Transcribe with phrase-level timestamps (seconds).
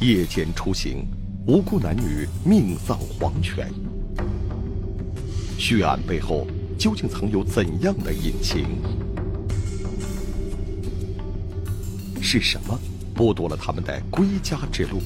[0.00, 1.06] 夜间出行，
[1.46, 3.70] 无辜男女命丧黄泉。
[5.58, 6.46] 血案背后
[6.78, 8.64] 究竟藏有怎样的隐情？
[12.22, 12.80] 是什么
[13.14, 15.02] 剥夺了他们的归家之路？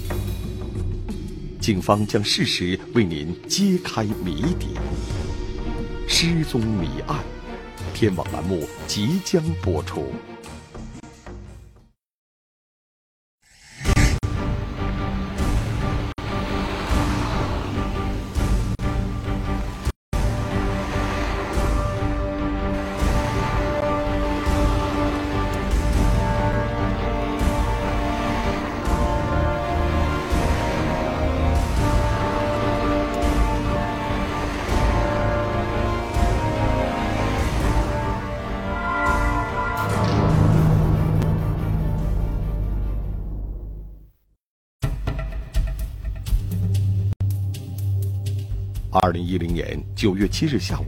[1.61, 4.79] 警方将事实为您揭开谜底。
[6.07, 7.19] 失踪谜案，
[7.93, 10.13] 天网栏目即将播出。
[49.03, 50.85] 二零一零年九月七日下午，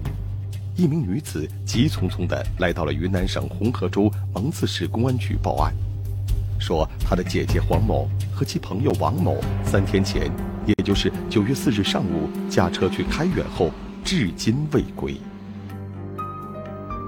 [0.76, 5.74] 一名女子急匆匆地来到了云南省红河州蒙自市公安局报案，
[6.60, 10.30] 说她的姐姐黄某和其朋友王某三天前，
[10.66, 13.72] 也就是九月四日上午驾车去开远后，
[14.04, 15.16] 至今未归。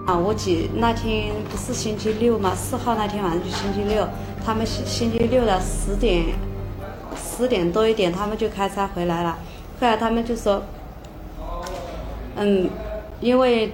[0.05, 2.57] 啊，我姐那天不是星期六吗？
[2.57, 4.05] 四号那天晚上就星期六，
[4.45, 6.25] 他们星星期六的十点
[7.17, 9.39] 十点多一点，他们就开车回来了，
[9.81, 10.61] 后来他们就说。
[12.41, 12.71] 嗯，
[13.21, 13.73] 因为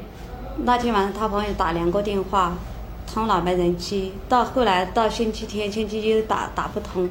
[0.65, 2.57] 那天晚上他朋友打两个电话，
[3.07, 4.11] 通了没人接。
[4.27, 7.11] 到后来到星期天、星期一打打不通，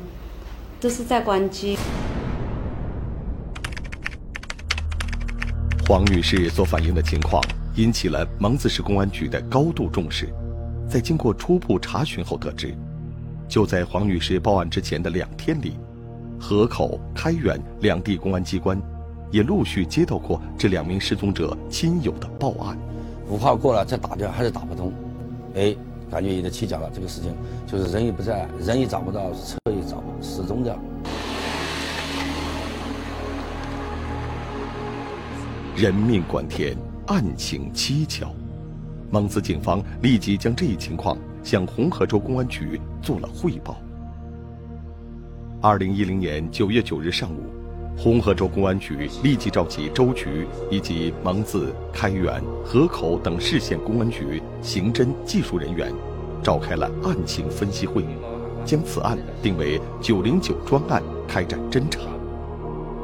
[0.81, 1.77] 都是在关机。
[5.87, 7.43] 黄女士所反映的情况
[7.75, 10.27] 引起了蒙自市公安局的高度重视。
[10.89, 12.73] 在经过初步查询后，得知，
[13.47, 15.75] 就在黄女士报案之前的两天里，
[16.39, 18.81] 河口、开远两地公安机关。
[19.33, 22.77] 也陆续接到过这两名失踪者亲友的报案。
[23.27, 24.93] 五号过了再打电话还是打不通，
[25.55, 25.75] 哎，
[26.11, 26.87] 感觉有点蹊跷了。
[26.93, 27.33] 这个事情
[27.65, 30.77] 就是人也不在，人也找不到，车也找不失踪掉。
[35.75, 36.77] 人命关天，
[37.07, 38.31] 案情蹊跷。
[39.09, 43.77] 蒙自警方立即将这一情况向红河州公安局做了汇报。
[45.59, 47.62] 二零一零年九月九日上午。
[47.95, 55.93] 红河州公安局立即召集州局以及蒙自、开原、河口等市县公安局刑侦技术人员，
[56.43, 58.03] 召开了案情分析会，
[58.65, 62.01] 将此案定为“九零九”专案开展侦查，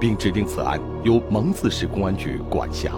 [0.01, 2.91] 并指定此案由蒙自市公安局管辖。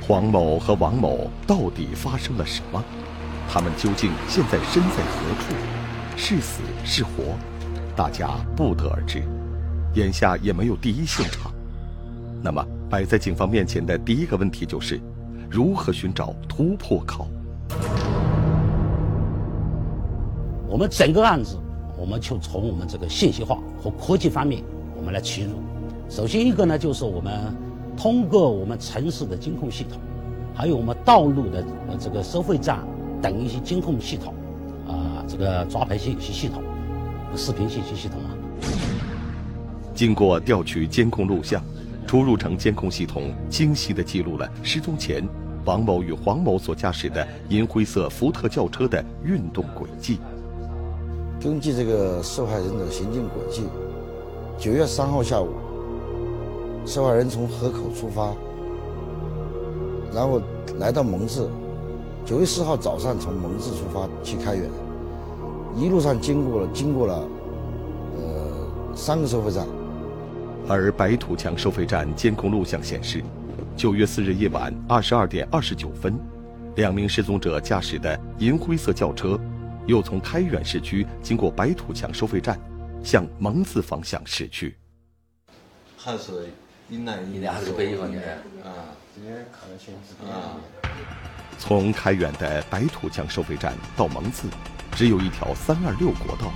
[0.00, 2.82] 黄某和王某到底发生了什么？
[3.48, 5.54] 他们究竟现在身在何处？
[6.16, 7.36] 是死是活，
[7.96, 9.22] 大家不得而知。
[9.94, 11.52] 眼下也没有第一现场，
[12.42, 15.00] 那么摆在警方面前的第一个问题就是：
[15.50, 17.28] 如何寻找突破口？
[20.68, 21.56] 我们整个案子，
[21.98, 24.62] 我们就从我们这个信息化和科技方面，
[24.96, 25.52] 我们来切入。
[26.08, 27.54] 首先一个呢，就是我们
[27.96, 30.00] 通过我们城市的监控系统，
[30.54, 31.64] 还有我们道路的
[31.98, 32.80] 这个收费站
[33.22, 34.34] 等一些监控系统。
[35.26, 36.62] 这个抓拍信息系统、
[37.36, 38.30] 视频信息系统啊，
[39.94, 41.62] 经过调取监控录像，
[42.06, 45.26] 出入城监控系统清晰地记录了失踪前
[45.64, 50.18] 王某与黄某所驾驶的银灰色福特轿车的运动轨迹。
[51.40, 53.62] 根据这个受害人的行进轨迹，
[54.58, 55.48] 九月三号下午，
[56.86, 58.32] 受害人从河口出发，
[60.14, 60.40] 然后
[60.78, 61.48] 来到蒙自；
[62.24, 64.70] 九月四号早上从蒙自出发去开远。
[65.76, 67.28] 一路上经过了经过了，
[68.16, 69.66] 呃，三个收费站，
[70.68, 73.22] 而白土墙收费站监控录像显示，
[73.76, 76.16] 九月四日夜晚二十二点二十九分，
[76.76, 79.36] 两名失踪者驾驶的银灰色轿车，
[79.86, 82.56] 又从开远市区经过白土墙收费站，
[83.02, 84.76] 向蒙自方向驶去。
[85.96, 86.50] 还是
[86.88, 88.18] 云南云南还是北方的
[88.62, 88.94] 啊？
[89.12, 89.92] 今天看了新
[90.22, 90.54] 闻啊。
[91.58, 94.46] 从开远的白土墙收费站到蒙自。
[94.94, 96.52] 只有一条三二六国道，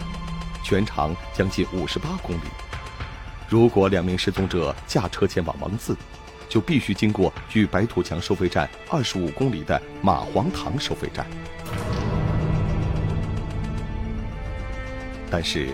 [0.63, 2.43] 全长将近五十八公里。
[3.49, 5.97] 如果两名失踪者驾车前往蒙自，
[6.49, 11.27] 就必须经过距白土墙收费站二十五公里的马黄塘收费站。
[15.31, 15.69] 但是，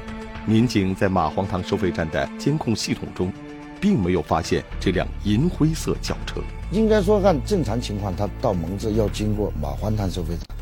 [0.46, 3.32] 民警在马黄塘收费站的监控系统中，
[3.78, 6.40] 并没有发现这辆银灰色轿车。
[6.72, 10.53] 应该说，按正常情况，他到蒙自要经过马黄塘收费站。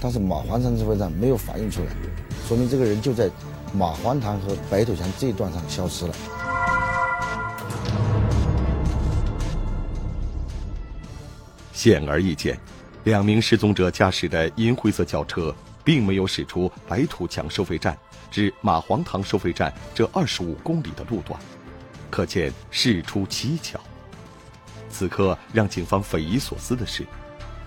[0.00, 1.88] 但是马黄塘收费站没有反映出来，
[2.48, 3.30] 说明这个人就在
[3.74, 6.14] 马黄塘和白土墙这一段上消失了。
[11.72, 12.58] 显而易见，
[13.04, 15.54] 两名失踪者驾驶的银灰色轿车
[15.84, 17.96] 并没有驶出白土墙收费站
[18.30, 21.38] 至马黄塘收费站这二十五公里的路段，
[22.10, 23.78] 可见事出蹊跷。
[24.90, 27.06] 此刻让警方匪夷所思的是，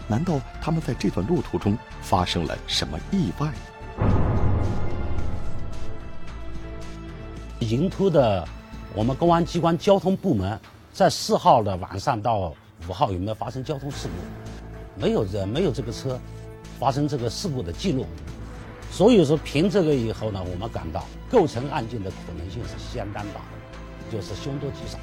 [0.08, 3.52] 难道他们在这段路途中发生了什么意外？
[7.60, 8.46] 银突的，
[8.94, 10.60] 我们公安机关交通部门
[10.92, 12.54] 在四号的晚上到
[12.88, 15.02] 五号有没有发生交通事故？
[15.02, 16.20] 没有人，没有这个车
[16.78, 18.06] 发生这个事故的记录。
[18.92, 25.00] 所以说，凭这个以后呢，我们感到构成案件的可能性是相当大的，就是凶多吉少。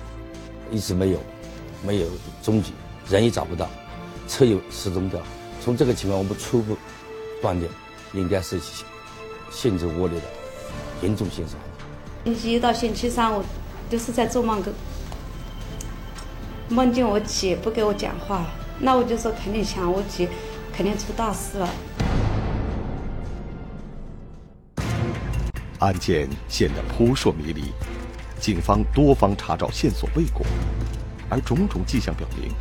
[0.71, 1.19] 一直没有，
[1.85, 2.07] 没有
[2.41, 2.73] 踪迹，
[3.09, 3.69] 人也找不到，
[4.31, 5.21] 车又失踪掉。
[5.61, 6.79] 从这个情况，我们初步
[7.43, 7.69] 断定，
[8.13, 8.61] 应该是
[9.51, 10.27] 性质恶劣的
[11.03, 11.63] 严重刑事案
[12.25, 12.33] 件。
[12.33, 13.45] 星期一到星期三，我
[13.91, 14.73] 都是在做梦，跟
[16.69, 18.47] 梦见我姐不给我讲话，
[18.79, 20.29] 那我就说肯定抢我姐，
[20.73, 21.69] 肯定出大事了。
[25.81, 27.73] 案件显得扑朔迷离，
[28.39, 30.47] 警方多方查找线索未果，
[31.29, 32.53] 而种种迹象表明，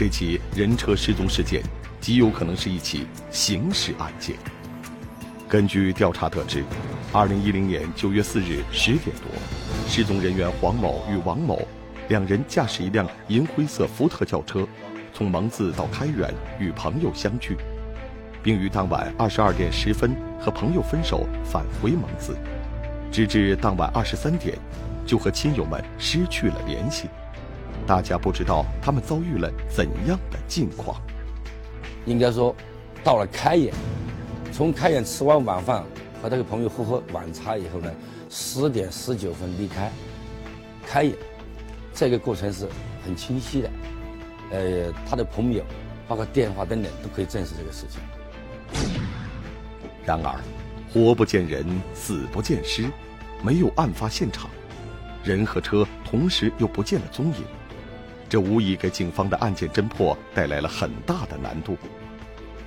[0.00, 1.62] 这起人车失踪事件
[2.00, 4.34] 极有可能是一起刑事案件。
[5.46, 6.64] 根据调查得知，
[7.12, 9.26] 二零一零年九月四日十点多，
[9.86, 11.68] 失踪人员黄某与王某
[12.08, 14.66] 两人驾驶一辆银灰色福特轿车，
[15.12, 17.58] 从蒙自到开原与朋友相聚，
[18.42, 22.34] 并于当晚二十二点十分和朋友分手返回蒙自。
[23.12, 24.56] 直至当晚二十三点，
[25.04, 27.06] 就和亲友们失去了联系。
[27.90, 31.02] 大家不知道他们遭遇了怎样的境况。
[32.06, 32.54] 应该说，
[33.02, 33.74] 到了开业，
[34.52, 35.84] 从开演吃完晚饭
[36.22, 37.92] 和这个朋友喝喝晚茶以后呢，
[38.28, 39.90] 十点十九分离开
[40.86, 41.16] 开业，
[41.92, 42.68] 这个过程是
[43.04, 43.70] 很清晰的。
[44.52, 45.64] 呃，他的朋友，
[46.06, 48.00] 包括电话等等，都可以证实这个事情。
[50.06, 50.40] 然而。
[50.94, 52.88] 活不见人，死不见尸，
[53.42, 54.48] 没有案发现场，
[55.24, 57.44] 人和车同时又不见了踪影，
[58.30, 61.76] 这无疑给警方的案件侦破带来了很大的难度。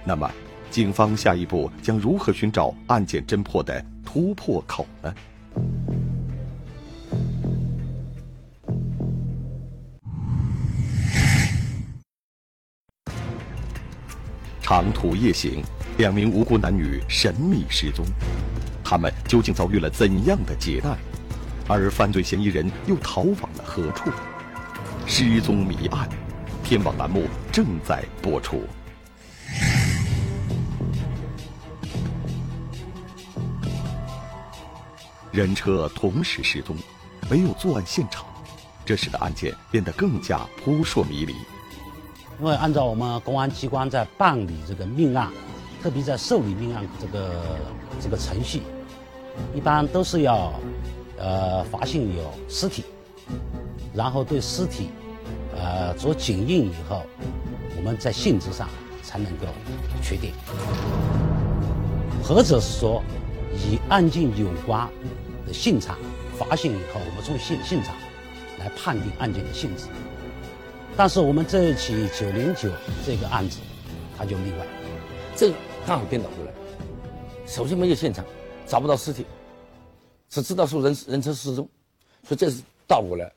[0.04, 0.30] 那么，
[0.69, 5.15] 警方下一步将如何寻找案件侦破的突破口呢？
[14.62, 15.63] 长途夜行。
[15.98, 18.04] 两名无辜男女神秘失踪，
[18.83, 20.98] 他们究竟遭遇了怎样的劫难？
[21.69, 24.10] 而犯罪嫌疑人又逃往了何处？
[25.05, 26.09] 失踪谜案，
[26.63, 28.63] 天网栏目正在播出。
[35.31, 36.75] 人车同时失踪，
[37.29, 38.25] 没有作案现场，
[38.85, 41.33] 这使得案件变得更加扑朔迷离。
[42.39, 45.29] 因为按照我们公安机关在办理这个命案。
[45.81, 47.59] 特别在受理命案这个
[48.00, 48.61] 这个程序，
[49.53, 50.53] 一般都是要，
[51.17, 52.85] 呃，发现有尸体，
[53.93, 54.89] 然后对尸体，
[55.55, 57.03] 呃，做检验以后，
[57.77, 58.67] 我们在性质上
[59.03, 59.45] 才能够
[60.01, 60.31] 确定，
[62.23, 63.03] 或者是说，
[63.53, 64.89] 与案件有关
[65.45, 65.97] 的现场
[66.38, 67.95] 发现以后，我们从现现场
[68.59, 69.85] 来判定案件的性质。
[70.95, 72.69] 但是我们这起九零九
[73.05, 73.59] 这个案子，
[74.17, 74.65] 它就例外，
[75.35, 75.53] 这。
[75.85, 76.51] 刚好颠倒过来，
[77.45, 78.23] 首先没有现场，
[78.65, 79.25] 找不到尸体，
[80.29, 81.67] 只知道说人人车失踪，
[82.25, 83.29] 所以这是倒过来。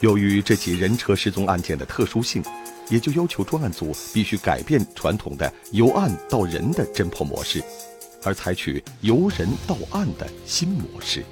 [0.00, 2.42] 由于这起人车失踪案件的特殊性，
[2.88, 7.62] 也就要求专案组必须改变传统的由案到人的侦破模式，
[8.22, 11.24] 而采取由人到案的新模式。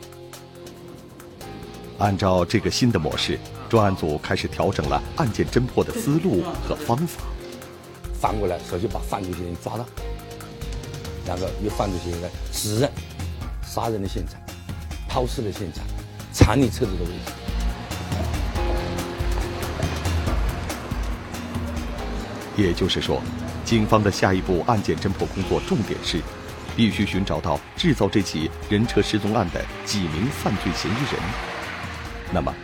[1.98, 3.38] 按照这个新的模式。
[3.68, 7.22] 专案组开始调整了案件侦破的思路和方法。
[8.20, 9.86] 反过来，首先把犯罪嫌疑人抓到，
[11.26, 12.90] 然后由犯罪嫌疑人指认
[13.66, 14.38] 杀人的现场、
[15.08, 15.82] 抛尸的现场、
[16.34, 17.41] 藏匿车子的位置。
[22.56, 23.22] 也就是说，
[23.64, 26.20] 警方的下一步案件侦破工作重点是，
[26.76, 31.22] 必须寻找到制造这起人车失踪案的几名犯罪嫌疑人。
[32.32, 32.54] 那么。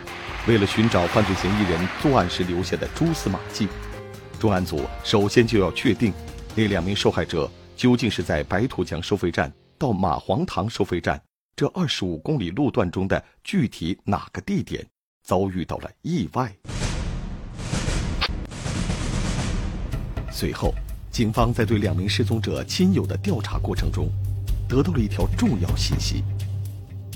[0.47, 3.67] 为了寻找犯罪嫌疑人作案时留下的蛛丝马迹，
[4.39, 6.11] 专案组首先就要确定
[6.55, 11.21] 那两名受害者究竟是在白土墙收费站到马黄塘收费站
[11.55, 14.83] 这二十五公里路段中的具体哪个地点
[15.23, 16.51] 遭遇到了意外。
[20.39, 20.73] 随后，
[21.11, 24.07] 警方在对两名失踪者亲友的调查过程中，
[24.69, 26.23] 得到了一条重要信息：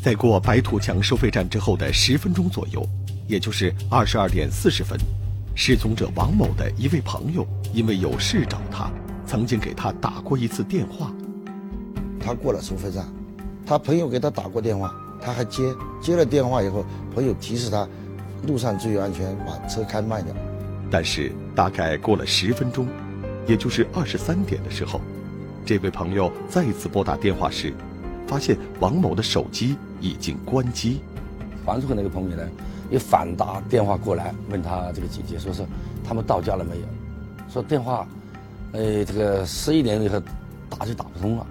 [0.04, 2.86] 在过白土墙收费站之后的十分钟左右，
[3.26, 5.00] 也就是二十二点四十分，
[5.56, 8.92] 失踪者王某的一位朋友因为有事找他，
[9.26, 11.10] 曾经给他打过一次电话。
[12.20, 13.08] 他过了收费站，
[13.66, 15.64] 他朋友给他打过电话，他还接
[16.02, 17.88] 接了电话以后，朋友提示他，
[18.46, 20.36] 路上注意安全，把车开慢点。
[20.92, 22.86] 但是大概过了十分钟，
[23.46, 25.02] 也就是二十三点的时候，
[25.66, 27.74] 这位朋友再次拨打电话时，
[28.28, 31.02] 发现王某的手机已经关机。
[31.66, 32.44] 黄出口那个朋友呢，
[32.90, 35.64] 又反打电话过来问他这个姐姐，说是
[36.04, 36.82] 他们到家了没有？
[37.50, 38.08] 说电话，
[38.72, 40.22] 呃，这个十一点以后
[40.70, 41.48] 打就打不通了。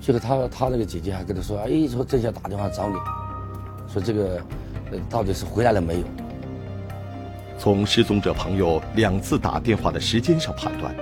[0.00, 2.96] 结果他他那个姐姐还跟他说，哎，说正想打电话找你，
[3.92, 4.40] 说这个，
[4.90, 6.06] 呃，到底是回来了没有？
[7.58, 10.92] 从失踪者朋友两次打电话的时间上判断，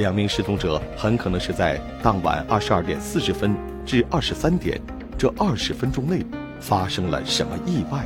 [0.00, 3.54] 两名失踪者很可能是在当晚二十二点四十分
[3.84, 4.80] 至二十三点
[5.18, 6.24] 这二十分钟内
[6.58, 8.04] 发生了什么意外。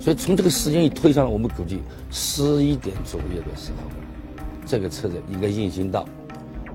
[0.00, 3.90] 所以从这个时间一推算，我们估计十一点左右的时候。
[4.64, 6.06] 这个车子应该运行到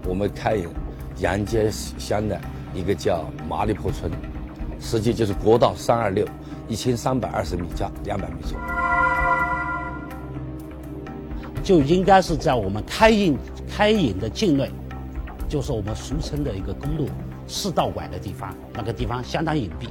[0.05, 0.69] 我们开远
[1.19, 2.39] 杨街乡的
[2.73, 4.11] 一个叫麻栗坡村，
[4.79, 6.27] 实际就是国道三二六
[6.67, 8.55] 一千三百二十米加两百米处，
[11.67, 13.37] 就应该是在我们开运
[13.69, 14.71] 开远的境内，
[15.49, 17.09] 就是我们俗称的一个公路
[17.45, 19.89] 四道拐的地方，那个地方相当隐蔽，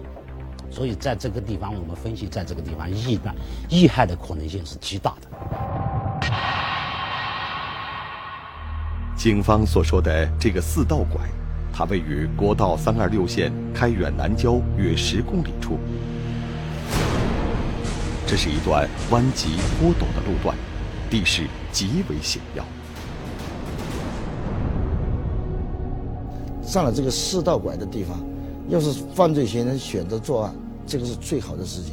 [0.71, 3.35] 所以在这个地方我们分析，在这个地方意外
[3.71, 5.29] 遇害的可能性是极大的。
[9.15, 11.21] 警方所说的这个四道拐，
[11.75, 15.79] 它位于国道三二六线开远南郊约十公里处。
[18.27, 20.57] 这是一段弯急坡陡的路段，
[21.11, 22.65] 地势极为险要。
[26.63, 28.19] 上了这个四道拐的地方，
[28.69, 30.55] 要是犯罪嫌疑人选择作案，
[30.87, 31.93] 这个是最好的时机。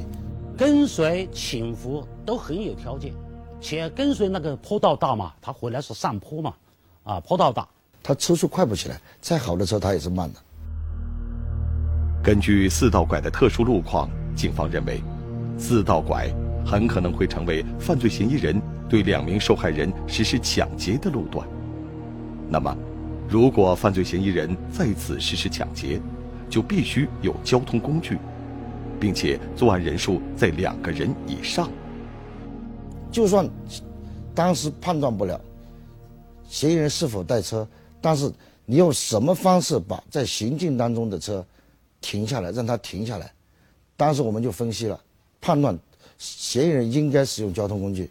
[0.58, 3.14] 跟随潜伏都很有条件，
[3.62, 6.54] 且跟随那个坡道大嘛，他回来是上坡嘛。
[7.04, 7.68] 啊，坡道大，
[8.02, 10.40] 他车速快不起来，再好的车他也是慢的。
[12.24, 15.04] 根据四道拐的特殊路况，警方认为，
[15.58, 16.34] 四道拐
[16.66, 21.48] 很可能会成为犯罪嫌疑人对两名受害人实施抢劫的路段。
[22.50, 22.76] 那么，
[23.28, 26.00] 如果犯罪嫌疑人在此实施抢劫，
[26.50, 28.18] 就必须有交通工具，
[29.00, 31.70] 并且作案人数在两个人以上。
[33.12, 33.50] 就算
[34.36, 35.40] 当时判断不了。
[36.48, 37.68] 嫌疑人是否带车？
[38.02, 38.32] 但是
[38.66, 41.44] 你用什么方式把在行进当中的车
[42.02, 43.32] 停下来，让他停下来？
[43.96, 45.00] 当时我们就分析了，
[45.40, 45.78] 判断
[46.18, 48.10] 嫌疑人应该使用交通工具，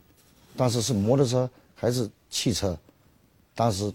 [0.57, 2.77] 但是是摩托车还是汽车，
[3.55, 3.93] 当时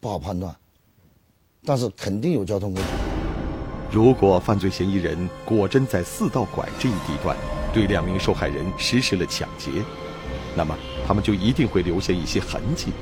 [0.00, 0.54] 不好判断，
[1.64, 2.88] 但是肯定有交通工具。
[3.90, 7.36] 如果犯罪嫌疑人果真在四道拐这一地段
[7.74, 9.70] 对两名受害人实施了抢劫，
[10.56, 10.74] 那么
[11.06, 12.92] 他们就一定会留下一些痕迹。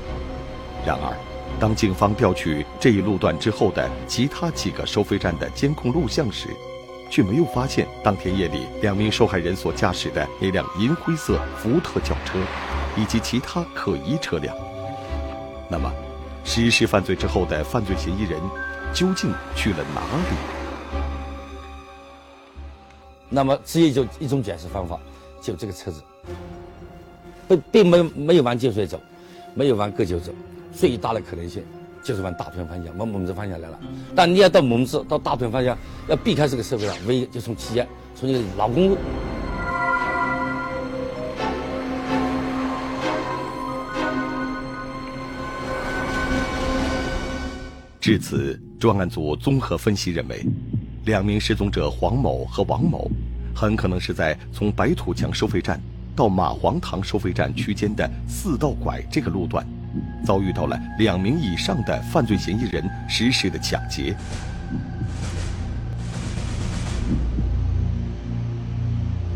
[0.85, 1.15] 然而，
[1.59, 6.49] 当警方调取这一路段之后的其他几个收费站的监控录像时，
[7.09, 12.39] 却没有发现当天夜里两名受害人所驾驶的那辆银灰色福特轿车，
[12.97, 14.55] 以及其他可疑车辆。
[15.69, 15.91] 那么，
[16.43, 18.39] 实施犯罪之后的犯罪嫌疑人
[18.93, 20.35] 究竟去了哪里？
[23.29, 24.99] 那么，只有就一种解释方法，
[25.41, 26.03] 就这个车子，
[27.47, 28.99] 并并没有没有往建水走，
[29.53, 30.33] 没有往各九走。
[30.73, 31.63] 最大的可能性
[32.03, 33.79] 就是往大屯方向，往蒙自方向来了。
[34.13, 35.77] 但你要到蒙自、到大屯方向，
[36.09, 38.97] 要避开这个社会上，唯一就从七街，从这个老公路。
[48.01, 50.43] 至此，专案组综合分析认为，
[51.05, 53.07] 两名失踪者黄某和王某，
[53.55, 55.79] 很可能是在从白土墙收费站
[56.15, 59.63] 到马黄塘收费站区间的四道拐这个路段。
[60.25, 64.15] 遭遇到了两名以上的犯罪嫌疑人实施的抢劫，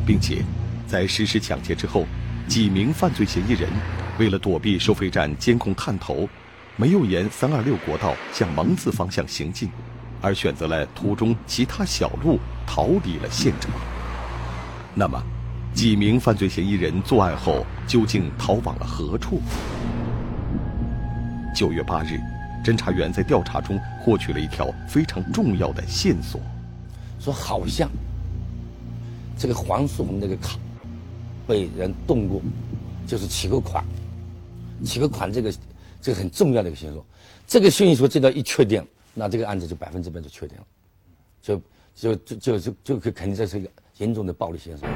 [0.07, 0.43] 并且
[0.87, 2.07] 在实施抢劫之后，
[2.47, 3.69] 几名犯罪嫌疑人
[4.17, 6.27] 为了躲避收费站监控探头，
[6.77, 9.69] 没有沿三二六国道向蒙自方向行进，
[10.21, 13.71] 而选择了途中其他小路逃离了现场。
[14.93, 15.21] 那么，
[15.73, 19.41] 几名犯罪嫌疑人作案后究竟逃往了何处？
[21.55, 22.19] 九月八日，
[22.61, 26.41] 侦查员在调查中获取了一条非常重要的线索，
[27.21, 27.89] 说好像
[29.37, 30.57] 这个黄树红那个卡
[31.47, 32.41] 被人动过，
[33.07, 33.81] 就是起过款，
[34.83, 35.53] 起过款这个
[36.05, 37.03] 这个很重要的一个线索。
[37.47, 38.85] 这个线索只要一确定，
[39.15, 40.63] 那这个案子就百分之百就确定了，
[41.41, 41.61] 就
[41.95, 44.87] 就就就就就肯定这是一个严重的暴力线索。